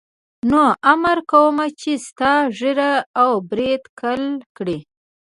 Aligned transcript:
نو 0.49 0.63
امر 0.91 1.17
کوم 1.31 1.57
چې 1.79 1.91
ستا 2.07 2.33
ږیره 2.57 2.91
او 3.21 3.31
برېت 3.49 3.83
کل 3.99 4.23
کړي. 4.57 4.77